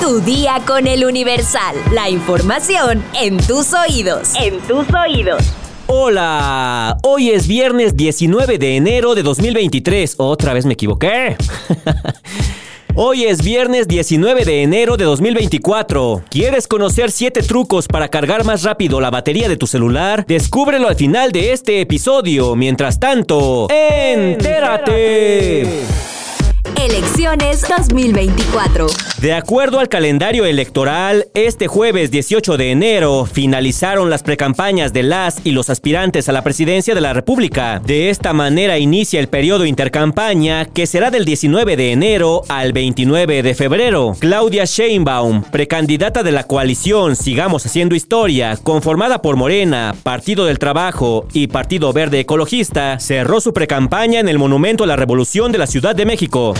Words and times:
Tu 0.00 0.20
día 0.20 0.60
con 0.66 0.86
el 0.86 1.04
Universal. 1.04 1.76
La 1.92 2.10
información 2.10 3.02
en 3.20 3.38
tus 3.38 3.72
oídos. 3.72 4.32
En 4.34 4.60
tus 4.60 4.86
oídos. 4.94 5.42
Hola, 5.86 6.98
hoy 7.02 7.30
es 7.30 7.46
viernes 7.46 7.96
19 7.96 8.58
de 8.58 8.76
enero 8.76 9.14
de 9.14 9.22
2023. 9.22 10.16
Otra 10.18 10.52
vez 10.52 10.66
me 10.66 10.74
equivoqué. 10.74 11.36
Hoy 12.96 13.24
es 13.24 13.42
viernes 13.42 13.88
19 13.88 14.44
de 14.44 14.62
enero 14.62 14.96
de 14.96 15.04
2024. 15.04 16.22
¿Quieres 16.30 16.68
conocer 16.68 17.10
7 17.10 17.42
trucos 17.42 17.88
para 17.88 18.06
cargar 18.06 18.44
más 18.44 18.62
rápido 18.62 19.00
la 19.00 19.10
batería 19.10 19.48
de 19.48 19.56
tu 19.56 19.66
celular? 19.66 20.24
Descúbrelo 20.28 20.86
al 20.86 20.94
final 20.94 21.32
de 21.32 21.52
este 21.52 21.80
episodio. 21.80 22.54
Mientras 22.54 23.00
tanto, 23.00 23.66
¡entérate! 23.68 24.42
Elecciones 26.76 27.66
2024. 27.68 28.86
De 29.24 29.32
acuerdo 29.32 29.80
al 29.80 29.88
calendario 29.88 30.44
electoral, 30.44 31.28
este 31.32 31.66
jueves 31.66 32.10
18 32.10 32.58
de 32.58 32.72
enero 32.72 33.24
finalizaron 33.24 34.10
las 34.10 34.22
precampañas 34.22 34.92
de 34.92 35.02
las 35.02 35.40
y 35.44 35.52
los 35.52 35.70
aspirantes 35.70 36.28
a 36.28 36.32
la 36.32 36.44
presidencia 36.44 36.94
de 36.94 37.00
la 37.00 37.14
República. 37.14 37.80
De 37.82 38.10
esta 38.10 38.34
manera 38.34 38.76
inicia 38.76 39.18
el 39.20 39.28
periodo 39.28 39.64
intercampaña 39.64 40.66
que 40.66 40.86
será 40.86 41.10
del 41.10 41.24
19 41.24 41.74
de 41.74 41.92
enero 41.92 42.42
al 42.50 42.74
29 42.74 43.42
de 43.42 43.54
febrero. 43.54 44.14
Claudia 44.18 44.66
Sheinbaum, 44.66 45.44
precandidata 45.44 46.22
de 46.22 46.32
la 46.32 46.44
coalición 46.44 47.16
Sigamos 47.16 47.64
Haciendo 47.64 47.94
Historia, 47.94 48.58
conformada 48.62 49.22
por 49.22 49.36
Morena, 49.36 49.94
Partido 50.02 50.44
del 50.44 50.58
Trabajo 50.58 51.26
y 51.32 51.46
Partido 51.46 51.94
Verde 51.94 52.20
Ecologista, 52.20 53.00
cerró 53.00 53.40
su 53.40 53.54
precampaña 53.54 54.20
en 54.20 54.28
el 54.28 54.38
Monumento 54.38 54.84
a 54.84 54.86
la 54.86 54.96
Revolución 54.96 55.50
de 55.50 55.56
la 55.56 55.66
Ciudad 55.66 55.96
de 55.96 56.04
México. 56.04 56.52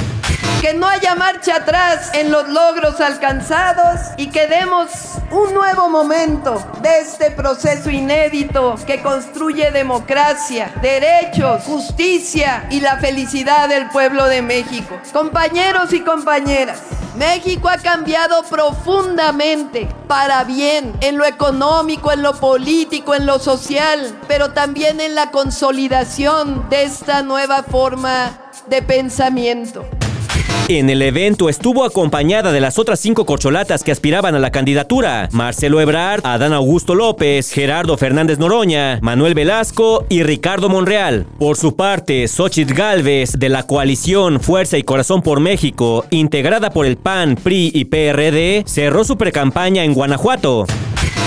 Que 0.62 0.72
no 0.72 0.88
haya 0.88 1.14
marcha 1.14 1.56
atrás 1.56 2.10
en 2.14 2.30
los 2.32 2.48
logros 2.54 3.00
alcanzados 3.00 4.00
y 4.16 4.28
que 4.28 4.46
demos 4.46 4.88
un 5.32 5.52
nuevo 5.52 5.88
momento 5.88 6.64
de 6.80 7.00
este 7.00 7.32
proceso 7.32 7.90
inédito 7.90 8.76
que 8.86 9.02
construye 9.02 9.72
democracia, 9.72 10.72
derechos, 10.80 11.64
justicia 11.64 12.66
y 12.70 12.80
la 12.80 12.98
felicidad 12.98 13.68
del 13.68 13.88
pueblo 13.88 14.26
de 14.26 14.40
México. 14.40 14.96
Compañeros 15.12 15.92
y 15.92 16.00
compañeras, 16.02 16.80
México 17.16 17.68
ha 17.68 17.78
cambiado 17.78 18.44
profundamente 18.44 19.88
para 20.06 20.44
bien 20.44 20.94
en 21.00 21.16
lo 21.16 21.24
económico, 21.24 22.12
en 22.12 22.22
lo 22.22 22.34
político, 22.38 23.16
en 23.16 23.26
lo 23.26 23.40
social, 23.40 24.16
pero 24.28 24.52
también 24.52 25.00
en 25.00 25.16
la 25.16 25.32
consolidación 25.32 26.68
de 26.70 26.84
esta 26.84 27.22
nueva 27.22 27.64
forma 27.64 28.38
de 28.68 28.80
pensamiento. 28.82 29.84
En 30.66 30.88
el 30.88 31.02
evento 31.02 31.50
estuvo 31.50 31.84
acompañada 31.84 32.50
de 32.50 32.60
las 32.60 32.78
otras 32.78 32.98
cinco 32.98 33.26
corcholatas 33.26 33.84
que 33.84 33.92
aspiraban 33.92 34.34
a 34.34 34.38
la 34.38 34.50
candidatura: 34.50 35.28
Marcelo 35.30 35.78
Ebrard, 35.78 36.22
Adán 36.24 36.54
Augusto 36.54 36.94
López, 36.94 37.52
Gerardo 37.52 37.98
Fernández 37.98 38.38
Noroña, 38.38 38.98
Manuel 39.02 39.34
Velasco 39.34 40.06
y 40.08 40.22
Ricardo 40.22 40.70
Monreal. 40.70 41.26
Por 41.38 41.58
su 41.58 41.76
parte, 41.76 42.26
Xochitl 42.28 42.72
Galvez, 42.72 43.32
de 43.38 43.50
la 43.50 43.64
coalición 43.64 44.40
Fuerza 44.40 44.78
y 44.78 44.84
Corazón 44.84 45.20
por 45.20 45.38
México, 45.38 46.06
integrada 46.08 46.70
por 46.70 46.86
el 46.86 46.96
PAN, 46.96 47.36
PRI 47.36 47.70
y 47.74 47.84
PRD, 47.84 48.64
cerró 48.66 49.04
su 49.04 49.18
precampaña 49.18 49.84
en 49.84 49.92
Guanajuato. 49.92 50.64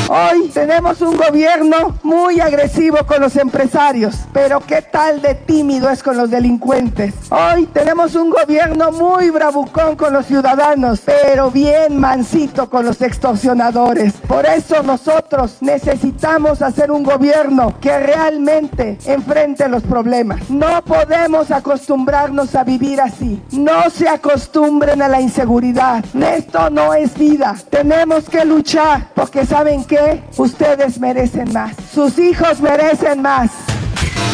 Hoy 0.09 0.47
tenemos 0.53 1.01
un 1.01 1.17
gobierno 1.17 1.97
muy 2.01 2.39
agresivo 2.39 2.99
con 3.05 3.19
los 3.19 3.35
empresarios, 3.35 4.15
pero 4.31 4.61
qué 4.61 4.81
tal 4.81 5.21
de 5.21 5.35
tímido 5.35 5.89
es 5.89 6.01
con 6.01 6.15
los 6.15 6.29
delincuentes. 6.29 7.13
Hoy 7.29 7.65
tenemos 7.65 8.15
un 8.15 8.29
gobierno 8.29 8.93
muy 8.93 9.31
bravucón 9.31 9.97
con 9.97 10.13
los 10.13 10.25
ciudadanos, 10.25 11.01
pero 11.05 11.51
bien 11.51 11.99
mansito 11.99 12.69
con 12.69 12.85
los 12.85 13.01
extorsionadores. 13.01 14.13
Por 14.13 14.45
eso 14.45 14.81
nosotros 14.81 15.57
necesitamos 15.59 16.61
hacer 16.61 16.89
un 16.89 17.03
gobierno 17.03 17.73
que 17.81 17.99
realmente 17.99 18.97
enfrente 19.05 19.67
los 19.67 19.83
problemas. 19.83 20.49
No 20.49 20.85
podemos 20.85 21.51
acostumbrarnos 21.51 22.55
a 22.55 22.63
vivir 22.63 23.01
así. 23.01 23.41
No 23.51 23.89
se 23.89 24.07
acostumbren 24.07 25.01
a 25.01 25.09
la 25.09 25.19
inseguridad. 25.19 26.05
Esto 26.15 26.69
no 26.69 26.93
es 26.93 27.13
vida. 27.17 27.57
Tenemos 27.69 28.29
que 28.29 28.45
luchar 28.45 29.09
porque 29.13 29.45
saben 29.45 29.83
que 29.83 29.96
ustedes 30.37 30.99
merecen 30.99 31.51
más. 31.53 31.75
Sus 31.93 32.17
hijos 32.19 32.61
merecen 32.61 33.21
más. 33.21 33.51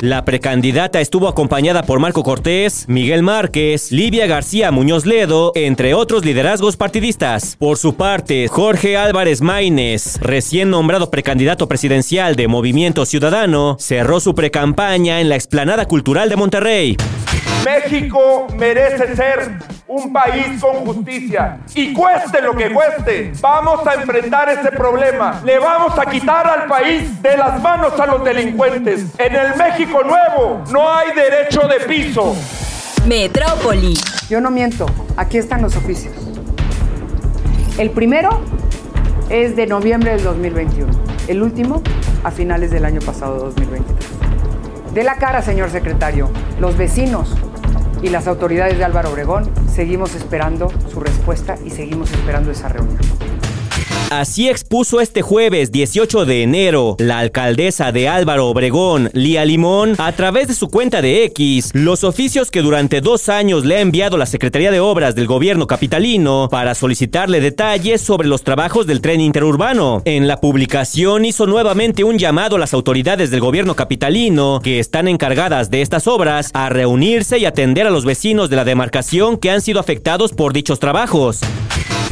La 0.04 0.26
precandidata 0.26 1.00
estuvo 1.00 1.30
acompañada 1.30 1.84
por 1.84 2.00
Marco 2.00 2.24
Cortés, 2.24 2.90
Miguel 2.90 3.24
Márquez, 3.24 3.90
Livia 3.90 4.28
García 4.28 4.70
Muñoz 4.70 5.06
Ledo, 5.06 5.54
entre 5.56 5.94
otros 5.94 6.26
liderazgos 6.26 6.76
partidistas. 6.76 7.56
Por 7.56 7.78
su 7.78 7.96
parte, 7.96 8.50
Jorge 8.50 8.98
Álvarez 8.98 9.42
Maínez, 9.42 10.20
recién 10.20 10.70
nombrado 10.70 11.10
precandidato 11.10 11.70
presidencial 11.70 12.36
de 12.36 12.50
Movimiento 12.50 13.06
Ciudadano, 13.06 13.78
cerró 13.80 14.20
su 14.20 14.36
precampaña 14.36 15.22
en 15.22 15.30
la 15.30 15.36
explanada 15.36 15.86
cultural 15.86 16.28
de 16.28 16.36
Monterrey. 16.36 16.98
México 17.64 18.48
merece 18.58 19.16
ser 19.16 19.58
un 19.94 20.12
país 20.12 20.60
con 20.60 20.86
justicia. 20.86 21.60
Y 21.76 21.94
cueste 21.94 22.42
lo 22.42 22.56
que 22.56 22.72
cueste, 22.72 23.34
vamos 23.40 23.86
a 23.86 23.94
enfrentar 23.94 24.50
ese 24.50 24.72
problema. 24.72 25.42
Le 25.46 25.60
vamos 25.60 25.98
a 26.00 26.06
quitar 26.06 26.48
al 26.48 26.68
país 26.68 27.22
de 27.22 27.38
las 27.38 27.62
manos 27.62 28.00
a 28.00 28.06
los 28.08 28.24
delincuentes. 28.24 29.06
En 29.20 29.36
el 29.36 29.56
México 29.56 30.02
nuevo 30.04 30.64
no 30.72 30.92
hay 30.92 31.12
derecho 31.14 31.68
de 31.68 31.86
piso. 31.86 32.36
Metrópoli. 33.08 33.94
Yo 34.30 34.42
no 34.42 34.50
miento, 34.50 34.88
aquí 35.16 35.38
están 35.38 35.62
los 35.62 35.76
oficios. 35.76 36.16
El 37.78 37.92
primero 37.92 38.42
es 39.30 39.56
de 39.56 39.68
noviembre 39.68 40.12
del 40.12 40.24
2021, 40.24 40.92
el 41.28 41.44
último 41.44 41.82
a 42.24 42.32
finales 42.32 42.72
del 42.72 42.86
año 42.86 43.02
pasado, 43.02 43.38
2023. 43.40 44.94
De 44.94 45.04
la 45.04 45.16
cara, 45.16 45.42
señor 45.42 45.70
secretario, 45.70 46.30
los 46.60 46.78
vecinos 46.78 47.36
y 48.02 48.10
las 48.10 48.28
autoridades 48.28 48.78
de 48.78 48.84
Álvaro 48.84 49.12
Obregón 49.12 49.63
seguimos 49.74 50.14
esperando 50.14 50.72
su 50.88 51.00
respuesta 51.00 51.58
y 51.66 51.72
seguimos 51.72 52.12
esperando 52.12 52.52
esa 52.52 52.70
reunión. 52.70 53.13
Así 54.20 54.48
expuso 54.48 55.02
este 55.02 55.24
jueves 55.24 55.72
18 55.72 56.26
de 56.26 56.44
enero 56.44 56.96
la 57.00 57.18
alcaldesa 57.18 57.92
de 57.92 58.08
Álvaro 58.08 58.48
Obregón, 58.48 59.10
Lía 59.14 59.44
Limón, 59.44 59.96
a 59.98 60.12
través 60.12 60.48
de 60.48 60.54
su 60.54 60.70
cuenta 60.70 61.02
de 61.02 61.24
X, 61.26 61.72
los 61.74 62.04
oficios 62.04 62.52
que 62.52 62.62
durante 62.62 63.02
dos 63.02 63.28
años 63.28 63.66
le 63.66 63.78
ha 63.78 63.82
enviado 63.82 64.18
la 64.18 64.28
Secretaría 64.28 64.70
de 64.70 64.80
Obras 64.80 65.16
del 65.16 65.26
gobierno 65.26 65.66
capitalino 65.66 66.48
para 66.52 66.76
solicitarle 66.76 67.42
detalles 67.42 68.02
sobre 68.02 68.28
los 68.28 68.44
trabajos 68.44 68.86
del 68.86 69.02
tren 69.02 69.20
interurbano. 69.20 70.04
En 70.06 70.28
la 70.28 70.40
publicación 70.40 71.26
hizo 71.26 71.48
nuevamente 71.48 72.04
un 72.04 72.20
llamado 72.20 72.58
a 72.58 72.60
las 72.60 72.76
autoridades 72.76 73.32
del 73.32 73.40
gobierno 73.40 73.76
capitalino 73.76 74.60
que 74.64 74.78
están 74.78 75.08
encargadas 75.08 75.72
de 75.72 75.82
estas 75.82 76.06
obras 76.06 76.52
a 76.54 76.70
reunirse 76.70 77.40
y 77.40 77.46
atender 77.46 77.88
a 77.88 77.90
los 77.90 78.06
vecinos 78.06 78.52
de 78.52 78.58
la 78.58 78.64
demarcación 78.64 79.38
que 79.38 79.50
han 79.50 79.62
sido 79.62 79.80
afectados 79.80 80.34
por 80.34 80.54
dichos 80.54 80.78
trabajos. 80.78 81.40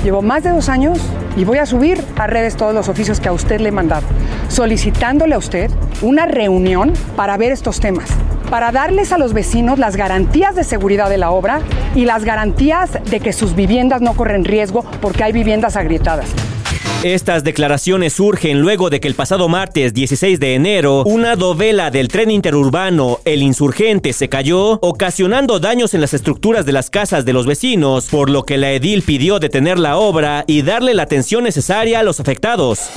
Llevo 0.04 0.24
más 0.24 0.44
de 0.44 0.50
dos 0.50 0.68
años 0.68 1.00
y 1.38 1.44
voy 1.46 1.60
a 1.60 1.68
subir 1.68 2.04
a 2.18 2.26
redes 2.26 2.56
todos 2.56 2.74
los 2.74 2.90
oficios 2.90 3.20
que 3.20 3.30
a 3.30 3.34
usted 3.34 3.60
le 3.62 3.70
he 3.70 3.72
mandado, 3.72 4.02
solicitándole 4.50 5.36
a 5.36 5.38
usted 5.38 5.70
una 6.02 6.26
reunión 6.26 6.94
para 7.16 7.38
ver 7.38 7.52
estos 7.52 7.80
temas, 7.80 8.10
para 8.50 8.72
darles 8.72 9.12
a 9.12 9.20
los 9.20 9.34
vecinos 9.34 9.78
las 9.78 9.96
garantías 9.96 10.56
de 10.56 10.64
seguridad 10.64 11.08
de 11.08 11.20
la 11.20 11.30
obra 11.30 11.60
y 11.94 12.06
las 12.06 12.26
garantías 12.26 12.98
de 13.12 13.20
que 13.20 13.32
sus 13.32 13.56
viviendas 13.56 14.02
no 14.02 14.16
corren 14.16 14.44
riesgo 14.44 14.84
porque 15.02 15.24
hay 15.24 15.34
viviendas 15.34 15.76
agrietadas. 15.76 16.26
Estas 17.04 17.44
declaraciones 17.44 18.14
surgen 18.14 18.62
luego 18.62 18.92
de 18.92 19.00
que 19.00 19.08
el 19.08 19.16
pasado 19.16 19.50
martes 19.50 19.92
16 19.92 20.40
de 20.40 20.54
enero, 20.54 21.02
una 21.08 21.36
dovela 21.36 21.90
del 21.90 22.10
tren 22.10 22.30
interurbano 22.30 23.18
El 23.26 23.42
Insurgente 23.42 24.14
se 24.14 24.30
cayó, 24.30 24.78
ocasionando 24.84 25.60
daños 25.60 25.96
en 25.96 26.02
las 26.02 26.14
estructuras 26.14 26.64
de 26.64 26.74
las 26.74 26.92
casas 26.92 27.26
de 27.26 27.34
los 27.34 27.48
vecinos, 27.48 28.06
por 28.06 28.30
lo 28.30 28.44
que 28.44 28.58
la 28.58 28.72
edil 28.72 29.02
pidió 29.02 29.40
detener 29.40 29.80
la 29.80 29.98
obra 29.98 30.44
y 30.46 30.62
darle 30.62 30.94
la 30.94 31.02
atención 31.02 31.44
necesaria 31.44 32.02
a 32.02 32.04
los 32.04 32.20
afectados. 32.20 32.92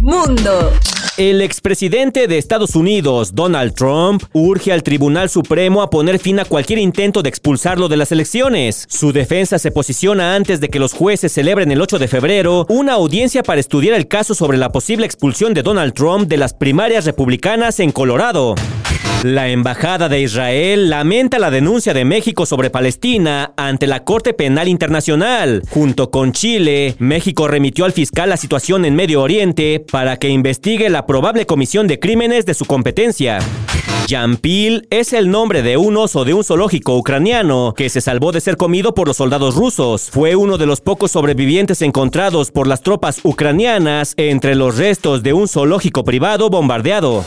Mundo. 0.00 0.72
El 1.16 1.42
expresidente 1.42 2.26
de 2.26 2.38
Estados 2.38 2.74
Unidos, 2.74 3.34
Donald 3.34 3.74
Trump, 3.74 4.24
urge 4.32 4.72
al 4.72 4.82
Tribunal 4.82 5.30
Supremo 5.30 5.80
a 5.80 5.88
poner 5.88 6.18
fin 6.18 6.40
a 6.40 6.44
cualquier 6.44 6.80
intento 6.80 7.22
de 7.22 7.28
expulsarlo 7.28 7.88
de 7.88 7.96
las 7.96 8.10
elecciones. 8.10 8.84
Su 8.88 9.12
defensa 9.12 9.60
se 9.60 9.70
posiciona 9.70 10.34
antes 10.34 10.60
de 10.60 10.68
que 10.68 10.80
los 10.80 10.92
jueces 10.92 11.32
celebren 11.32 11.70
el 11.70 11.80
8 11.80 12.00
de 12.00 12.08
febrero 12.08 12.66
una 12.68 12.94
audiencia 12.94 13.44
para 13.44 13.60
estudiar 13.60 13.94
el 13.94 14.08
caso 14.08 14.34
sobre 14.34 14.58
la 14.58 14.72
posible 14.72 15.06
expulsión 15.06 15.54
de 15.54 15.62
Donald 15.62 15.94
Trump 15.94 16.28
de 16.28 16.36
las 16.36 16.52
primarias 16.52 17.04
republicanas 17.04 17.78
en 17.78 17.92
Colorado. 17.92 18.56
La 19.24 19.48
Embajada 19.48 20.10
de 20.10 20.20
Israel 20.20 20.90
lamenta 20.90 21.38
la 21.38 21.50
denuncia 21.50 21.94
de 21.94 22.04
México 22.04 22.44
sobre 22.44 22.68
Palestina 22.68 23.54
ante 23.56 23.86
la 23.86 24.04
Corte 24.04 24.34
Penal 24.34 24.68
Internacional. 24.68 25.62
Junto 25.70 26.10
con 26.10 26.32
Chile, 26.32 26.94
México 26.98 27.48
remitió 27.48 27.86
al 27.86 27.92
fiscal 27.92 28.28
la 28.28 28.36
situación 28.36 28.84
en 28.84 28.94
Medio 28.94 29.22
Oriente 29.22 29.80
para 29.80 30.18
que 30.18 30.28
investigue 30.28 30.90
la 30.90 31.06
probable 31.06 31.46
comisión 31.46 31.86
de 31.86 31.98
crímenes 31.98 32.44
de 32.44 32.52
su 32.52 32.66
competencia. 32.66 33.38
Yampil 34.08 34.86
es 34.90 35.14
el 35.14 35.30
nombre 35.30 35.62
de 35.62 35.78
un 35.78 35.96
oso 35.96 36.26
de 36.26 36.34
un 36.34 36.44
zoológico 36.44 36.94
ucraniano 36.94 37.72
que 37.74 37.88
se 37.88 38.02
salvó 38.02 38.30
de 38.30 38.42
ser 38.42 38.58
comido 38.58 38.92
por 38.92 39.08
los 39.08 39.16
soldados 39.16 39.54
rusos. 39.54 40.10
Fue 40.10 40.36
uno 40.36 40.58
de 40.58 40.66
los 40.66 40.82
pocos 40.82 41.12
sobrevivientes 41.12 41.80
encontrados 41.80 42.50
por 42.50 42.66
las 42.66 42.82
tropas 42.82 43.20
ucranianas 43.22 44.12
entre 44.18 44.54
los 44.54 44.76
restos 44.76 45.22
de 45.22 45.32
un 45.32 45.48
zoológico 45.48 46.04
privado 46.04 46.50
bombardeado. 46.50 47.24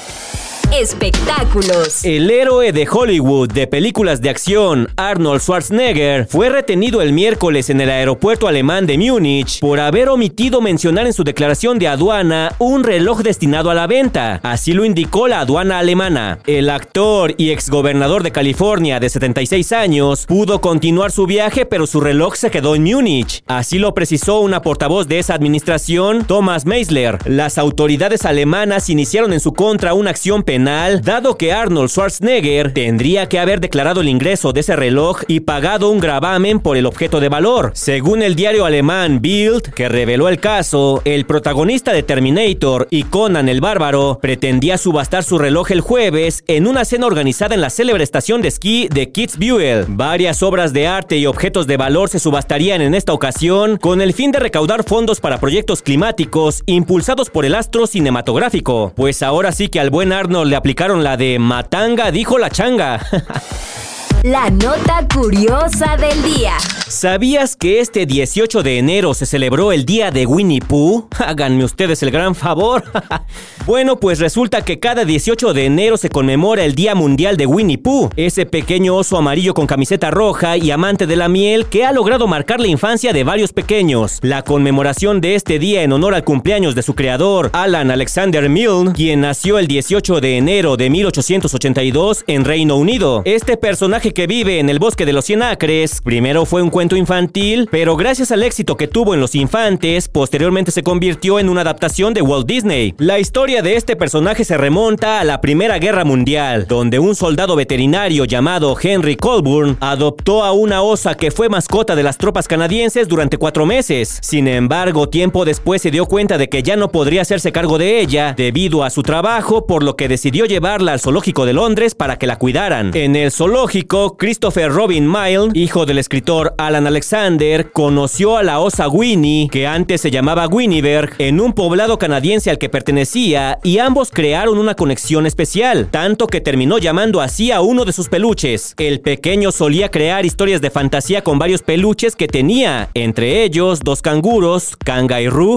Espectáculos. 0.74 2.04
El 2.04 2.30
héroe 2.30 2.74
de 2.74 2.86
Hollywood 2.92 3.50
de 3.50 3.68
películas 3.68 4.22
de 4.22 4.30
acción, 4.30 4.90
Arnold 4.98 5.40
Schwarzenegger, 5.40 6.28
fue 6.28 6.50
retenido 6.50 7.02
el 7.02 7.14
miércoles 7.14 7.70
en 7.70 7.80
el 7.80 7.90
aeropuerto 7.90 8.50
alemán 8.50 8.86
de 8.86 8.98
Múnich 8.98 9.62
por 9.62 9.80
haber 9.80 10.10
omitido 10.10 10.60
mencionar 10.60 11.08
en 11.08 11.14
su 11.14 11.24
declaración 11.24 11.80
de 11.80 11.88
aduana 11.88 12.54
un 12.60 12.84
reloj 12.84 13.22
destinado 13.22 13.72
a 13.72 13.76
la 13.76 13.88
venta. 13.88 14.42
Así 14.44 14.74
lo 14.74 14.84
indicó 14.84 15.30
la 15.30 15.40
aduana 15.40 15.80
alemana. 15.80 16.40
El 16.46 16.70
actor 16.70 17.34
y 17.38 17.52
exgobernador 17.52 18.22
de 18.22 18.34
California 18.34 19.00
de 19.00 19.10
76 19.10 19.72
años 19.72 20.26
pudo 20.26 20.60
continuar 20.60 21.14
su 21.14 21.26
viaje, 21.26 21.66
pero 21.66 21.88
su 21.88 22.02
reloj 22.02 22.36
se 22.36 22.52
quedó 22.52 22.76
en 22.76 22.84
Múnich. 22.84 23.42
Así 23.48 23.80
lo 23.80 23.94
precisó 23.94 24.42
una 24.42 24.62
portavoz 24.62 25.08
de 25.08 25.20
esa 25.20 25.34
administración, 25.34 26.26
Thomas 26.26 26.66
Meisler. 26.66 27.20
Las 27.26 27.58
autoridades 27.58 28.26
alemanas 28.26 28.90
iniciaron 28.90 29.32
en 29.32 29.40
su 29.40 29.54
contra 29.54 29.94
una 29.94 30.10
acción 30.10 30.44
penal 30.44 30.57
dado 30.66 31.38
que 31.38 31.54
Arnold 31.54 31.90
Schwarzenegger 31.90 32.74
tendría 32.74 33.30
que 33.30 33.40
haber 33.40 33.60
declarado 33.60 34.02
el 34.02 34.10
ingreso 34.10 34.54
de 34.54 34.62
ese 34.62 34.76
reloj 34.76 35.22
y 35.28 35.42
pagado 35.42 35.90
un 35.90 36.00
gravamen 36.00 36.60
por 36.60 36.78
el 36.78 36.86
objeto 36.86 37.20
de 37.20 37.30
valor. 37.30 37.72
Según 37.74 38.22
el 38.22 38.36
diario 38.36 38.66
alemán 38.66 39.22
Bild, 39.22 39.74
que 39.74 39.90
reveló 39.90 40.30
el 40.30 40.40
caso, 40.40 41.02
el 41.06 41.26
protagonista 41.26 41.94
de 41.94 42.04
Terminator 42.04 42.88
y 42.90 43.04
Conan 43.04 43.50
el 43.50 43.62
Bárbaro 43.62 44.20
pretendía 44.22 44.78
subastar 44.78 45.24
su 45.24 45.38
reloj 45.38 45.72
el 45.72 45.82
jueves 45.82 46.44
en 46.48 46.68
una 46.68 46.86
cena 46.86 47.08
organizada 47.08 47.56
en 47.56 47.62
la 47.62 47.70
célebre 47.70 48.04
estación 48.04 48.42
de 48.42 48.50
esquí 48.50 48.88
de 48.90 49.12
Kitzbühel. 49.12 49.86
Varias 49.88 50.44
obras 50.44 50.74
de 50.74 50.88
arte 50.88 51.18
y 51.18 51.26
objetos 51.26 51.68
de 51.68 51.78
valor 51.78 52.10
se 52.10 52.20
subastarían 52.20 52.82
en 52.82 52.96
esta 52.96 53.14
ocasión 53.14 53.78
con 53.78 54.02
el 54.02 54.14
fin 54.14 54.32
de 54.32 54.40
recaudar 54.40 54.84
fondos 54.84 55.20
para 55.20 55.40
proyectos 55.40 55.82
climáticos 55.82 56.64
impulsados 56.66 57.30
por 57.30 57.46
el 57.46 57.56
astro 57.56 57.88
cinematográfico. 57.88 58.94
Pues 58.96 59.24
ahora 59.24 59.52
sí 59.52 59.70
que 59.70 59.80
al 59.80 59.90
buen 59.90 60.12
Arnold 60.12 60.47
le 60.50 60.56
aplicaron 60.56 61.04
la 61.04 61.18
de 61.18 61.40
Matanga, 61.40 62.12
dijo 62.12 62.38
la 62.38 62.50
changa. 62.50 63.00
La 64.32 64.50
nota 64.50 65.08
curiosa 65.14 65.96
del 65.96 66.22
día. 66.22 66.58
¿Sabías 66.90 67.56
que 67.56 67.80
este 67.80 68.06
18 68.06 68.62
de 68.62 68.78
enero 68.78 69.14
se 69.14 69.26
celebró 69.26 69.72
el 69.72 69.86
día 69.86 70.12
de 70.12 70.26
Winnie 70.26 70.60
Pooh? 70.60 71.08
Háganme 71.18 71.64
ustedes 71.64 72.04
el 72.04 72.12
gran 72.12 72.36
favor. 72.36 72.84
bueno, 73.66 73.98
pues 74.00 74.20
resulta 74.20 74.66
que 74.66 74.80
cada 74.80 75.06
18 75.06 75.54
de 75.54 75.66
enero 75.66 75.96
se 75.96 76.10
conmemora 76.10 76.66
el 76.66 76.76
Día 76.76 76.94
Mundial 76.94 77.38
de 77.38 77.46
Winnie 77.46 77.78
Pooh, 77.78 78.10
ese 78.18 78.46
pequeño 78.46 78.98
oso 78.98 79.18
amarillo 79.18 79.54
con 79.54 79.66
camiseta 79.66 80.12
roja 80.12 80.58
y 80.58 80.72
amante 80.72 81.08
de 81.08 81.16
la 81.16 81.30
miel 81.30 81.68
que 81.68 81.86
ha 81.86 81.94
logrado 81.94 82.28
marcar 82.28 82.60
la 82.60 82.68
infancia 82.68 83.14
de 83.14 83.24
varios 83.24 83.54
pequeños. 83.54 84.20
La 84.24 84.44
conmemoración 84.44 85.22
de 85.22 85.36
este 85.36 85.60
día 85.60 85.84
en 85.84 85.94
honor 85.94 86.16
al 86.16 86.26
cumpleaños 86.26 86.76
de 86.76 86.84
su 86.84 86.96
creador, 86.96 87.50
Alan 87.54 87.92
Alexander 87.92 88.50
Milne, 88.50 88.92
quien 88.94 89.22
nació 89.22 89.58
el 89.60 89.68
18 89.68 90.20
de 90.20 90.38
enero 90.38 90.76
de 90.76 90.90
1882 90.90 92.26
en 92.28 92.44
Reino 92.44 92.76
Unido. 92.76 93.22
Este 93.24 93.56
personaje 93.56 94.14
que 94.18 94.26
vive 94.26 94.58
en 94.58 94.68
el 94.68 94.80
bosque 94.80 95.06
de 95.06 95.14
los 95.14 95.26
cien 95.26 95.44
acres. 95.44 96.02
Primero 96.04 96.48
fue 96.48 96.64
un 96.64 96.72
cuento 96.72 96.96
infantil, 96.96 97.70
pero 97.70 97.96
gracias 97.96 98.32
al 98.32 98.42
éxito 98.42 98.76
que 98.76 98.88
tuvo 98.88 99.14
en 99.14 99.20
Los 99.20 99.36
Infantes, 99.36 100.08
posteriormente 100.10 100.72
se 100.72 100.82
convirtió 100.82 101.38
en 101.38 101.50
una 101.50 101.62
adaptación 101.62 102.16
de 102.16 102.24
Walt 102.24 102.48
Disney. 102.48 102.96
La 102.98 103.20
historia 103.20 103.62
de 103.62 103.76
este 103.76 103.96
personaje 103.96 104.44
se 104.44 104.58
remonta 104.58 105.20
a 105.20 105.24
la 105.24 105.40
Primera 105.40 105.78
Guerra 105.78 106.04
Mundial, 106.04 106.66
donde 106.68 106.98
un 106.98 107.14
soldado 107.14 107.56
veterinario 107.56 108.26
llamado 108.26 108.76
Henry 108.82 109.18
Colburn 109.18 109.78
adoptó 109.82 110.44
a 110.44 110.52
una 110.52 110.82
osa 110.82 111.14
que 111.14 111.30
fue 111.30 111.48
mascota 111.48 111.96
de 111.96 112.02
las 112.02 112.18
tropas 112.18 112.48
canadienses 112.48 113.08
durante 113.08 113.38
cuatro 113.38 113.68
meses. 113.68 114.18
Sin 114.24 114.48
embargo, 114.48 115.10
tiempo 115.10 115.46
después 115.46 115.84
se 115.84 115.92
dio 115.92 116.08
cuenta 116.08 116.40
de 116.40 116.50
que 116.50 116.64
ya 116.64 116.76
no 116.76 116.90
podría 116.90 117.22
hacerse 117.22 117.52
cargo 117.52 117.78
de 117.78 118.00
ella 118.00 118.34
debido 118.36 118.84
a 118.84 118.90
su 118.90 119.04
trabajo, 119.04 119.68
por 119.68 119.84
lo 119.84 119.96
que 119.96 120.08
decidió 120.08 120.46
llevarla 120.46 120.94
al 120.94 121.00
zoológico 121.00 121.46
de 121.46 121.54
Londres 121.54 121.94
para 121.94 122.18
que 122.18 122.26
la 122.26 122.40
cuidaran. 122.40 122.90
En 122.96 123.16
el 123.16 123.30
zoológico, 123.30 123.97
Christopher 124.18 124.72
Robin 124.72 125.12
Mile, 125.12 125.50
hijo 125.54 125.86
del 125.86 125.98
escritor 125.98 126.54
Alan 126.58 126.88
Alexander, 126.88 127.72
conoció 127.72 128.38
a 128.38 128.44
la 128.44 128.60
osa 128.60 128.88
Winnie, 128.88 129.50
que 129.50 129.66
antes 129.66 130.02
se 130.02 130.12
llamaba 130.12 130.48
Winnieberg, 130.48 131.16
en 131.18 131.42
un 131.42 131.54
poblado 131.54 131.98
canadiense 131.98 132.50
al 132.50 132.58
que 132.58 132.70
pertenecía 132.70 133.60
y 133.64 133.80
ambos 133.80 134.12
crearon 134.12 134.58
una 134.60 134.76
conexión 134.76 135.26
especial, 135.26 135.88
tanto 135.90 136.28
que 136.28 136.42
terminó 136.42 136.78
llamando 136.78 137.22
así 137.22 137.52
a 137.52 137.62
uno 137.62 137.86
de 137.86 137.94
sus 137.94 138.08
peluches. 138.08 138.76
El 138.78 139.02
pequeño 139.02 139.52
solía 139.52 139.90
crear 139.90 140.26
historias 140.26 140.62
de 140.62 140.70
fantasía 140.70 141.24
con 141.24 141.40
varios 141.40 141.64
peluches 141.64 142.16
que 142.16 142.28
tenía, 142.28 142.90
entre 142.94 143.44
ellos 143.44 143.80
dos 143.80 144.02
canguros, 144.02 144.76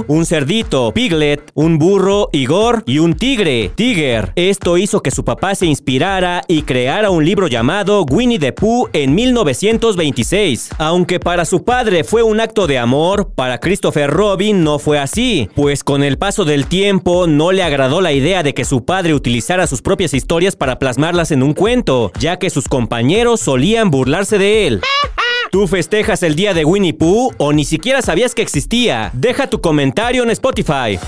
un 0.08 0.26
cerdito, 0.26 0.92
Piglet, 0.92 1.50
un 1.54 1.78
burro, 1.78 2.28
Igor 2.32 2.82
y 2.87 2.98
un 2.98 3.14
tigre, 3.14 3.70
Tiger. 3.75 4.32
Esto 4.37 4.78
hizo 4.78 5.02
que 5.02 5.10
su 5.10 5.25
papá 5.25 5.54
se 5.54 5.66
inspirara 5.66 6.42
y 6.48 6.62
creara 6.62 7.10
un 7.10 7.25
libro 7.25 7.48
llamado 7.48 8.04
Winnie 8.04 8.29
Winnie 8.30 8.38
the 8.38 8.52
Pooh 8.52 8.88
en 8.92 9.12
1926. 9.12 10.70
Aunque 10.78 11.18
para 11.18 11.44
su 11.44 11.64
padre 11.64 12.04
fue 12.04 12.22
un 12.22 12.38
acto 12.38 12.68
de 12.68 12.78
amor, 12.78 13.32
para 13.34 13.58
Christopher 13.58 14.08
Robin 14.08 14.62
no 14.62 14.78
fue 14.78 15.00
así, 15.00 15.48
pues 15.56 15.82
con 15.82 16.04
el 16.04 16.16
paso 16.16 16.44
del 16.44 16.66
tiempo 16.66 17.26
no 17.26 17.50
le 17.50 17.64
agradó 17.64 18.00
la 18.00 18.12
idea 18.12 18.44
de 18.44 18.54
que 18.54 18.64
su 18.64 18.84
padre 18.84 19.14
utilizara 19.14 19.66
sus 19.66 19.82
propias 19.82 20.14
historias 20.14 20.54
para 20.54 20.78
plasmarlas 20.78 21.32
en 21.32 21.42
un 21.42 21.54
cuento, 21.54 22.12
ya 22.20 22.38
que 22.38 22.50
sus 22.50 22.68
compañeros 22.68 23.40
solían 23.40 23.90
burlarse 23.90 24.38
de 24.38 24.68
él. 24.68 24.80
¿Tú 25.50 25.66
festejas 25.66 26.22
el 26.22 26.36
día 26.36 26.54
de 26.54 26.64
Winnie 26.64 26.94
Pooh 26.94 27.32
o 27.36 27.52
ni 27.52 27.64
siquiera 27.64 28.00
sabías 28.00 28.36
que 28.36 28.42
existía? 28.42 29.10
Deja 29.12 29.50
tu 29.50 29.60
comentario 29.60 30.22
en 30.22 30.30
Spotify. 30.30 31.00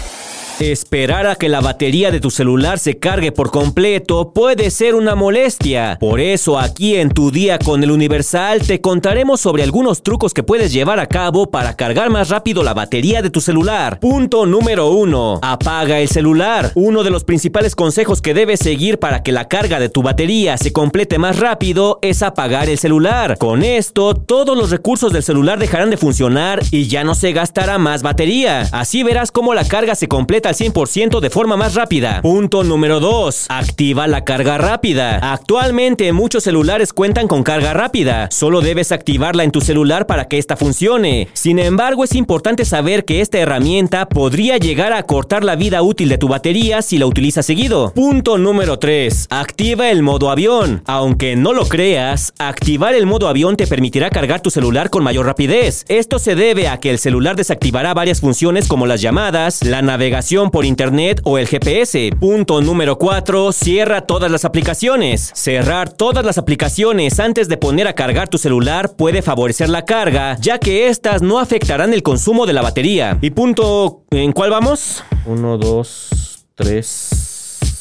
Esperar 0.60 1.26
a 1.26 1.34
que 1.34 1.49
la 1.49 1.60
batería 1.60 2.10
de 2.10 2.20
tu 2.20 2.31
celular 2.31 2.78
se 2.78 2.99
cargue 2.99 3.32
por 3.32 3.50
completo 3.50 4.32
puede 4.32 4.70
ser 4.70 4.94
una 4.94 5.14
molestia. 5.14 5.96
Por 5.99 6.20
eso 6.20 6.58
aquí 6.58 6.96
en 6.96 7.08
Tu 7.08 7.31
Día 7.31 7.58
con 7.58 7.82
el 7.82 7.90
Universal 7.90 8.60
te 8.60 8.81
contaremos 8.81 9.40
sobre 9.40 9.62
algunos 9.62 10.02
trucos 10.02 10.34
que 10.34 10.43
puedes 10.43 10.72
llevar 10.72 11.00
a 11.00 11.06
cabo 11.06 11.50
para 11.50 11.75
cargar 11.75 12.10
más 12.10 12.28
rápido 12.28 12.62
la 12.62 12.75
batería 12.75 13.22
de 13.22 13.31
tu 13.31 13.40
celular. 13.40 13.99
Punto 13.99 14.46
número 14.46 14.90
1. 14.90 15.40
Apaga 15.43 15.99
el 15.99 16.08
celular. 16.08 16.70
Uno 16.75 17.02
de 17.02 17.10
los 17.10 17.25
principales 17.25 17.75
consejos 17.75 18.20
que 18.20 18.34
debes 18.34 18.60
seguir 18.60 18.98
para 18.98 19.22
que 19.22 19.32
la 19.32 19.48
carga 19.48 19.81
de 19.81 19.88
tu 19.88 20.02
batería 20.02 20.58
se 20.58 20.72
complete 20.72 21.19
más 21.19 21.38
rápido 21.40 21.98
es 22.02 22.22
apagar 22.22 22.69
el 22.69 22.78
celular. 22.78 23.38
Con 23.38 23.64
esto, 23.64 24.14
todos 24.14 24.56
los 24.56 24.70
recursos 24.70 25.12
del 25.12 25.22
celular 25.22 25.58
dejarán 25.58 25.90
de 25.90 25.96
funcionar 25.96 26.62
y 26.70 26.88
ya 26.88 27.05
no 27.05 27.14
se 27.14 27.32
gastará 27.32 27.78
más 27.78 28.02
batería. 28.02 28.69
Así 28.72 29.03
verás 29.03 29.32
cómo 29.32 29.55
la 29.55 29.65
carga 29.65 29.94
se 29.94 30.08
completa 30.08 30.42
al 30.46 30.55
100% 30.55 31.20
de 31.20 31.31
forma 31.31 31.56
más 31.56 31.75
rápida. 31.75 32.20
Punto 32.22 32.65
número 32.65 33.01
2. 33.01 33.46
Activa 33.49 34.06
la 34.06 34.25
carga 34.25 34.58
rápida. 34.58 35.19
Actualmente 35.32 36.13
muchos 36.13 36.44
celulares 36.44 36.93
cuentan 36.93 37.29
con 37.29 37.43
carga 37.43 37.72
rápida. 37.72 38.29
Solo 38.31 38.61
debes 38.61 38.93
activarla 38.93 39.44
en 39.44 39.51
tu 39.51 39.61
celular 39.61 40.06
para 40.06 40.27
que 40.27 40.39
esta 40.39 40.56
funcione. 40.56 41.29
Sin 41.32 41.58
embargo, 41.58 42.05
es 42.05 42.15
importante 42.15 42.65
saber 42.65 43.05
que 43.05 43.20
esta 43.20 43.39
herramienta 43.39 44.08
podría 44.08 44.58
llegar 44.58 44.93
a 44.93 45.03
cortar 45.05 45.44
la 45.44 45.56
vida 45.56 45.82
útil 45.82 46.08
de 46.08 46.19
tu 46.19 46.29
batería 46.29 46.82
si 46.82 46.99
la 46.99 47.06
utilizas 47.06 47.46
seguido. 47.46 47.93
Punto 47.94 48.39
número 48.39 48.79
3. 48.79 49.29
Activa 49.31 49.91
el 49.91 50.03
modo 50.03 50.31
avión. 50.31 50.82
Aunque 50.87 51.37
no 51.37 51.53
lo 51.53 51.67
creas, 51.69 52.32
activar 52.39 52.94
el 52.94 53.06
modo 53.06 53.29
avión 53.29 53.56
te 53.56 53.67
permitirá 53.67 54.11
cargar 54.11 54.41
tu 54.41 54.51
celular 54.51 54.91
con 54.91 55.05
mayor 55.05 55.27
rapidez. 55.27 55.84
Esto 55.89 56.19
se 56.19 56.34
debe 56.34 56.69
a 56.69 56.79
que 56.79 56.91
el 56.91 56.99
celular 56.99 57.37
desactivará 57.37 57.94
varias 57.94 58.20
funciones 58.20 58.69
como 58.69 58.87
las 58.87 59.01
llamadas, 59.01 59.65
la 59.65 59.82
navegación 59.82 60.31
por 60.32 60.65
internet 60.65 61.20
o 61.24 61.36
el 61.36 61.46
GPS. 61.46 62.10
Punto 62.19 62.62
número 62.62 62.96
4. 62.96 63.53
Cierra 63.53 64.01
todas 64.01 64.31
las 64.31 64.46
aplicaciones. 64.46 65.31
Cerrar 65.34 65.93
todas 65.93 66.24
las 66.24 66.39
aplicaciones 66.39 67.20
antes 67.20 67.48
de 67.48 67.58
poner 67.58 67.86
a 67.86 67.94
cargar 67.94 68.29
tu 68.29 68.39
celular 68.39 68.96
puede 68.96 69.20
favorecer 69.20 69.69
la 69.69 69.84
carga, 69.84 70.39
ya 70.41 70.58
que 70.58 70.89
estas 70.89 71.20
no 71.20 71.39
afectarán 71.39 71.93
el 71.93 72.03
consumo 72.03 72.46
de 72.46 72.55
la 72.55 72.62
batería. 72.62 73.19
Y 73.20 73.31
punto... 73.31 74.05
¿En 74.10 74.32
cuál 74.32 74.51
vamos? 74.51 75.05
1, 75.27 75.58
2, 75.58 76.46
3... 76.55 77.31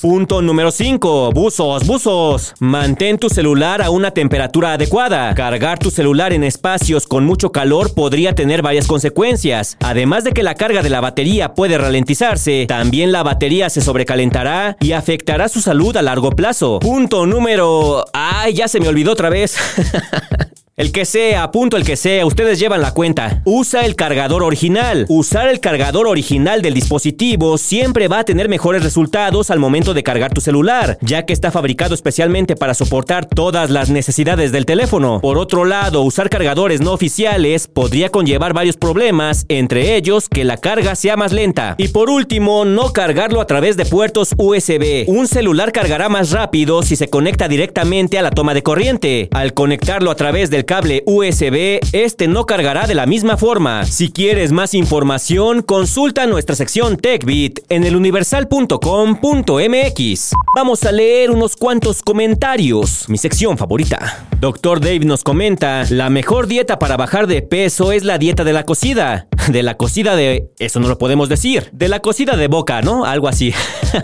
Punto 0.01 0.41
número 0.41 0.71
5. 0.71 1.31
Buzos, 1.31 1.85
buzos. 1.85 2.55
Mantén 2.57 3.19
tu 3.19 3.29
celular 3.29 3.83
a 3.83 3.91
una 3.91 4.09
temperatura 4.09 4.73
adecuada. 4.73 5.31
Cargar 5.35 5.77
tu 5.77 5.91
celular 5.91 6.33
en 6.33 6.43
espacios 6.43 7.05
con 7.05 7.23
mucho 7.23 7.51
calor 7.51 7.93
podría 7.93 8.33
tener 8.33 8.63
varias 8.63 8.87
consecuencias. 8.87 9.77
Además 9.79 10.23
de 10.23 10.31
que 10.31 10.41
la 10.41 10.55
carga 10.55 10.81
de 10.81 10.89
la 10.89 11.01
batería 11.01 11.53
puede 11.53 11.77
ralentizarse, 11.77 12.65
también 12.67 13.11
la 13.11 13.21
batería 13.21 13.69
se 13.69 13.81
sobrecalentará 13.81 14.75
y 14.79 14.93
afectará 14.93 15.47
su 15.49 15.61
salud 15.61 15.95
a 15.95 16.01
largo 16.01 16.31
plazo. 16.31 16.79
Punto 16.79 17.27
número... 17.27 18.03
¡Ay, 18.11 18.55
ya 18.55 18.67
se 18.67 18.79
me 18.79 18.87
olvidó 18.87 19.11
otra 19.11 19.29
vez! 19.29 19.55
El 20.81 20.91
que 20.91 21.05
sea, 21.05 21.51
punto 21.51 21.77
el 21.77 21.85
que 21.85 21.95
sea, 21.95 22.25
ustedes 22.25 22.57
llevan 22.57 22.81
la 22.81 22.91
cuenta. 22.91 23.43
Usa 23.45 23.85
el 23.85 23.95
cargador 23.95 24.41
original. 24.41 25.05
Usar 25.09 25.47
el 25.47 25.59
cargador 25.59 26.07
original 26.07 26.63
del 26.63 26.73
dispositivo 26.73 27.59
siempre 27.59 28.07
va 28.07 28.17
a 28.17 28.23
tener 28.23 28.49
mejores 28.49 28.81
resultados 28.81 29.51
al 29.51 29.59
momento 29.59 29.93
de 29.93 30.01
cargar 30.01 30.33
tu 30.33 30.41
celular, 30.41 30.97
ya 31.01 31.23
que 31.27 31.33
está 31.33 31.51
fabricado 31.51 31.93
especialmente 31.93 32.55
para 32.55 32.73
soportar 32.73 33.27
todas 33.27 33.69
las 33.69 33.91
necesidades 33.91 34.51
del 34.51 34.65
teléfono. 34.65 35.21
Por 35.21 35.37
otro 35.37 35.65
lado, 35.65 36.01
usar 36.01 36.31
cargadores 36.31 36.81
no 36.81 36.93
oficiales 36.93 37.67
podría 37.67 38.09
conllevar 38.09 38.53
varios 38.53 38.75
problemas, 38.75 39.45
entre 39.49 39.95
ellos 39.95 40.29
que 40.29 40.45
la 40.45 40.57
carga 40.57 40.95
sea 40.95 41.15
más 41.15 41.31
lenta. 41.31 41.75
Y 41.77 41.89
por 41.89 42.09
último, 42.09 42.65
no 42.65 42.91
cargarlo 42.91 43.39
a 43.39 43.45
través 43.45 43.77
de 43.77 43.85
puertos 43.85 44.33
USB. 44.35 45.03
Un 45.05 45.27
celular 45.27 45.73
cargará 45.73 46.09
más 46.09 46.31
rápido 46.31 46.81
si 46.81 46.95
se 46.95 47.07
conecta 47.07 47.47
directamente 47.47 48.17
a 48.17 48.23
la 48.23 48.31
toma 48.31 48.55
de 48.55 48.63
corriente. 48.63 49.29
Al 49.31 49.53
conectarlo 49.53 50.09
a 50.09 50.15
través 50.15 50.49
del 50.49 50.65
cable 50.71 51.03
USB, 51.05 51.81
este 51.91 52.29
no 52.29 52.45
cargará 52.45 52.87
de 52.87 52.95
la 52.95 53.05
misma 53.05 53.35
forma. 53.35 53.83
Si 53.83 54.09
quieres 54.09 54.53
más 54.53 54.73
información, 54.73 55.63
consulta 55.63 56.25
nuestra 56.27 56.55
sección 56.55 56.95
TechBit 56.95 57.59
en 57.67 57.83
eluniversal.com.mx. 57.83 60.31
Vamos 60.55 60.85
a 60.85 60.93
leer 60.93 61.29
unos 61.29 61.57
cuantos 61.57 62.01
comentarios, 62.01 63.09
mi 63.09 63.17
sección 63.17 63.57
favorita. 63.57 64.25
Doctor 64.39 64.79
Dave 64.79 64.99
nos 64.99 65.25
comenta, 65.25 65.83
la 65.89 66.09
mejor 66.09 66.47
dieta 66.47 66.79
para 66.79 66.95
bajar 66.95 67.27
de 67.27 67.41
peso 67.41 67.91
es 67.91 68.05
la 68.05 68.17
dieta 68.17 68.45
de 68.45 68.53
la 68.53 68.63
cocida. 68.63 69.27
De 69.49 69.63
la 69.63 69.75
cocida 69.75 70.15
de... 70.15 70.51
Eso 70.59 70.79
no 70.79 70.87
lo 70.87 70.99
podemos 70.99 71.27
decir. 71.27 71.67
De 71.71 71.87
la 71.87 71.99
cocida 71.99 72.37
de 72.37 72.47
boca, 72.47 72.83
¿no? 72.83 73.05
Algo 73.05 73.27
así. 73.27 73.51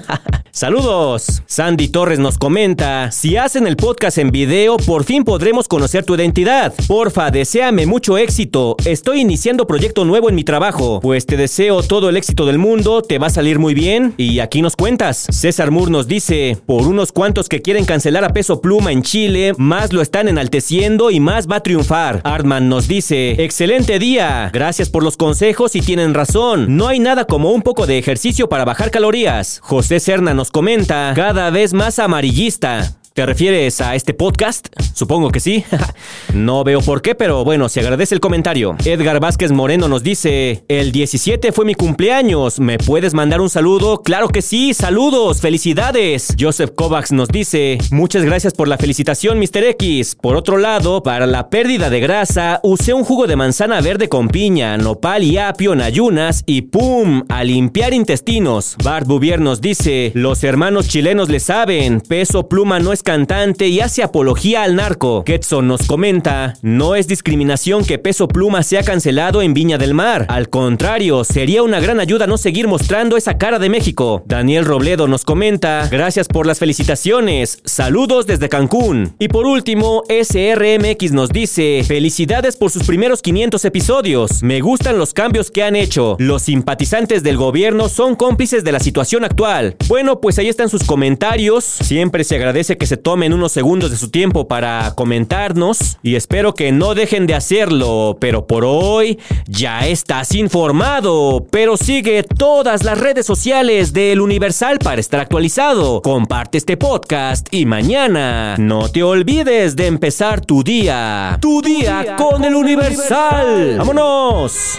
Saludos. 0.51 1.43
Sandy 1.45 1.89
Torres 1.89 2.17
nos 2.17 2.39
comenta, 2.39 3.11
si 3.11 3.37
hacen 3.37 3.67
el 3.67 3.77
podcast 3.77 4.17
en 4.17 4.31
video, 4.31 4.77
por 4.77 5.03
fin 5.03 5.23
podremos 5.23 5.67
conocer 5.67 6.03
tu 6.03 6.15
identidad. 6.15 6.56
Porfa, 6.87 7.29
deséame 7.29 7.85
mucho 7.85 8.17
éxito. 8.17 8.75
Estoy 8.85 9.21
iniciando 9.21 9.67
proyecto 9.67 10.05
nuevo 10.05 10.29
en 10.29 10.35
mi 10.35 10.43
trabajo. 10.43 10.99
Pues 11.01 11.25
te 11.25 11.37
deseo 11.37 11.83
todo 11.83 12.09
el 12.09 12.17
éxito 12.17 12.45
del 12.45 12.57
mundo, 12.57 13.01
te 13.01 13.19
va 13.19 13.27
a 13.27 13.31
salir 13.31 13.59
muy 13.59 13.73
bien. 13.73 14.13
Y 14.17 14.39
aquí 14.39 14.61
nos 14.61 14.75
cuentas. 14.75 15.27
César 15.29 15.69
Moore 15.71 15.91
nos 15.91 16.07
dice, 16.07 16.57
por 16.65 16.87
unos 16.87 17.11
cuantos 17.11 17.47
que 17.47 17.61
quieren 17.61 17.85
cancelar 17.85 18.23
a 18.23 18.33
peso 18.33 18.59
pluma 18.59 18.91
en 18.91 19.03
Chile, 19.03 19.53
más 19.57 19.93
lo 19.93 20.01
están 20.01 20.27
enalteciendo 20.27 21.11
y 21.11 21.19
más 21.19 21.47
va 21.47 21.57
a 21.57 21.63
triunfar. 21.63 22.21
Artman 22.23 22.69
nos 22.69 22.87
dice, 22.87 23.43
excelente 23.43 23.99
día. 23.99 24.49
Gracias 24.51 24.89
por 24.89 25.03
los 25.03 25.15
consejos 25.15 25.75
y 25.75 25.81
tienen 25.81 26.13
razón. 26.13 26.75
No 26.75 26.87
hay 26.87 26.99
nada 26.99 27.25
como 27.25 27.51
un 27.51 27.61
poco 27.61 27.85
de 27.85 27.99
ejercicio 27.99 28.49
para 28.49 28.65
bajar 28.65 28.89
calorías. 28.89 29.59
José 29.61 29.99
Serna 29.99 30.33
nos 30.33 30.49
comenta, 30.49 31.13
cada 31.15 31.51
vez 31.51 31.73
más 31.73 31.99
amarillista. 31.99 32.97
¿Te 33.17 33.25
refieres 33.25 33.81
a 33.81 33.95
este 33.95 34.13
podcast? 34.13 34.67
Supongo 34.93 35.31
que 35.31 35.39
sí. 35.39 35.65
no 36.35 36.63
veo 36.63 36.81
por 36.81 37.01
qué, 37.01 37.15
pero 37.15 37.43
bueno, 37.43 37.67
se 37.67 37.79
agradece 37.79 38.13
el 38.13 38.21
comentario. 38.21 38.75
Edgar 38.85 39.19
Vázquez 39.19 39.51
Moreno 39.51 39.87
nos 39.87 40.03
dice, 40.03 40.63
el 40.67 40.91
17 40.91 41.51
fue 41.51 41.65
mi 41.65 41.73
cumpleaños, 41.73 42.59
¿me 42.59 42.77
puedes 42.77 43.15
mandar 43.15 43.41
un 43.41 43.49
saludo? 43.49 44.03
Claro 44.03 44.27
que 44.27 44.43
sí, 44.43 44.75
saludos, 44.75 45.41
felicidades. 45.41 46.35
Joseph 46.39 46.73
Kovacs 46.75 47.11
nos 47.11 47.29
dice, 47.29 47.79
muchas 47.89 48.23
gracias 48.23 48.53
por 48.53 48.67
la 48.67 48.77
felicitación, 48.77 49.39
Mr. 49.39 49.63
X. 49.63 50.13
Por 50.13 50.35
otro 50.35 50.59
lado, 50.59 51.01
para 51.01 51.25
la 51.25 51.49
pérdida 51.49 51.89
de 51.89 51.99
grasa, 51.99 52.59
usé 52.61 52.93
un 52.93 53.03
jugo 53.03 53.25
de 53.25 53.35
manzana 53.35 53.81
verde 53.81 54.09
con 54.09 54.27
piña, 54.27 54.77
nopal 54.77 55.23
y 55.23 55.39
apio 55.39 55.73
en 55.73 55.81
ayunas 55.81 56.43
y 56.45 56.61
¡pum! 56.61 57.23
A 57.29 57.43
limpiar 57.43 57.95
intestinos. 57.95 58.75
Bart 58.83 59.07
Bouvier 59.07 59.41
nos 59.41 59.59
dice, 59.59 60.11
los 60.13 60.43
hermanos 60.43 60.87
chilenos 60.87 61.29
le 61.29 61.39
saben, 61.39 61.99
peso 61.99 62.47
pluma 62.47 62.79
no 62.79 62.93
es 62.93 63.06
cantante 63.07 63.69
y 63.69 63.79
hace 63.79 64.03
apología 64.03 64.63
al 64.63 64.75
narco. 64.75 65.23
Ketson 65.23 65.65
nos 65.65 65.87
comenta, 65.87 66.55
no 66.61 66.93
es 66.93 67.07
discriminación 67.07 67.85
que 67.85 67.99
Peso 67.99 68.27
Pluma 68.27 68.63
sea 68.63 68.83
cancelado 68.83 69.41
en 69.41 69.53
Viña 69.53 69.77
del 69.77 69.93
Mar. 69.93 70.25
Al 70.27 70.49
contrario, 70.49 71.23
sería 71.23 71.63
una 71.63 71.79
gran 71.79 72.01
ayuda 72.01 72.27
no 72.27 72.37
seguir 72.37 72.67
mostrando 72.67 73.15
esa 73.15 73.37
cara 73.37 73.59
de 73.59 73.69
México. 73.69 74.23
Daniel 74.25 74.65
Robledo 74.65 75.07
nos 75.07 75.23
comenta, 75.23 75.87
gracias 75.89 76.27
por 76.27 76.45
las 76.45 76.59
felicitaciones. 76.59 77.61
Saludos 77.63 78.27
desde 78.27 78.49
Cancún. 78.49 79.15
Y 79.19 79.29
por 79.29 79.45
último, 79.45 80.03
SRMX 80.09 81.13
nos 81.13 81.29
dice, 81.29 81.85
felicidades 81.87 82.57
por 82.57 82.71
sus 82.71 82.83
primeros 82.83 83.21
500 83.21 83.63
episodios. 83.63 84.43
Me 84.43 84.59
gustan 84.59 84.97
los 84.97 85.13
cambios 85.13 85.49
que 85.49 85.63
han 85.63 85.77
hecho. 85.77 86.17
Los 86.19 86.41
simpatizantes 86.41 87.23
del 87.23 87.37
gobierno 87.37 87.87
son 87.87 88.17
cómplices 88.17 88.65
de 88.65 88.73
la 88.73 88.81
situación 88.81 89.23
actual. 89.23 89.77
Bueno, 89.87 90.19
pues 90.19 90.37
ahí 90.39 90.49
están 90.49 90.67
sus 90.67 90.83
comentarios. 90.83 91.63
Siempre 91.63 92.25
se 92.25 92.35
agradece 92.35 92.77
que 92.77 92.85
se 92.85 92.96
tomen 92.97 93.33
unos 93.33 93.51
segundos 93.51 93.91
de 93.91 93.97
su 93.97 94.09
tiempo 94.09 94.47
para 94.47 94.93
comentarnos 94.95 95.97
y 96.03 96.15
espero 96.15 96.53
que 96.53 96.71
no 96.71 96.95
dejen 96.95 97.27
de 97.27 97.35
hacerlo, 97.35 98.17
pero 98.19 98.47
por 98.47 98.65
hoy 98.65 99.19
ya 99.47 99.87
estás 99.87 100.33
informado, 100.35 101.45
pero 101.49 101.77
sigue 101.77 102.23
todas 102.23 102.83
las 102.83 102.97
redes 102.97 103.25
sociales 103.25 103.93
del 103.93 104.21
Universal 104.21 104.79
para 104.79 104.99
estar 104.99 105.19
actualizado. 105.19 106.01
Comparte 106.01 106.57
este 106.57 106.77
podcast 106.77 107.47
y 107.51 107.65
mañana 107.65 108.55
no 108.57 108.89
te 108.89 109.03
olvides 109.03 109.75
de 109.75 109.87
empezar 109.87 110.41
tu 110.41 110.63
día. 110.63 111.37
Tu, 111.41 111.61
día, 111.61 112.01
día, 112.01 112.15
con, 112.15 112.31
con 112.31 112.43
el 112.43 112.55
Universal. 112.55 113.77
¡Vámonos! 113.77 114.77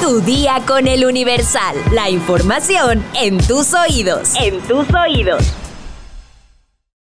Tu 0.00 0.20
día 0.20 0.60
con 0.66 0.88
el 0.88 1.04
Universal. 1.04 1.76
La 1.92 2.10
información 2.10 3.04
en 3.14 3.38
tus 3.38 3.72
oídos. 3.72 4.34
En 4.34 4.60
tus 4.62 4.86
oídos. 4.92 5.44